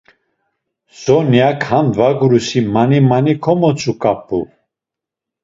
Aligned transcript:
Sonyak 1.01 1.59
ham 1.69 1.87
dvagurusi 1.93 2.59
mani 2.73 2.99
mani 3.09 3.33
komotzuǩap̌u. 3.43 4.39